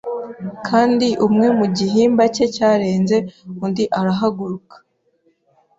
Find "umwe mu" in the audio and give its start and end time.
1.25-1.65